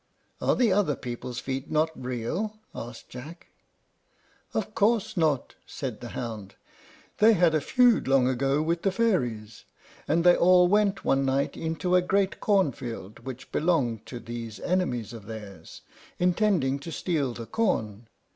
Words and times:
"Are 0.41 0.55
the 0.55 0.73
other 0.73 0.95
people's 0.95 1.37
feet 1.37 1.69
not 1.69 1.91
real?" 1.95 2.57
asked 2.73 3.09
Jack. 3.09 3.49
"Of 4.51 4.73
course 4.73 5.15
not," 5.15 5.53
said 5.67 5.99
the 6.01 6.07
hound. 6.17 6.55
"They 7.19 7.33
had 7.33 7.53
a 7.53 7.61
feud 7.61 8.07
long 8.07 8.27
ago 8.27 8.63
with 8.63 8.81
the 8.81 8.91
fairies, 8.91 9.65
and 10.07 10.23
they 10.23 10.35
all 10.35 10.67
went 10.67 11.05
one 11.05 11.23
night 11.23 11.55
into 11.55 11.93
a 11.95 12.01
great 12.01 12.39
corn 12.39 12.71
field 12.71 13.19
which 13.19 13.51
belonged 13.51 14.07
to 14.07 14.19
these 14.19 14.59
enemies 14.61 15.13
of 15.13 15.27
theirs, 15.27 15.81
intending 16.17 16.79
to 16.79 16.91
steal 16.91 17.35
the 17.35 17.45
corn. 17.45 18.07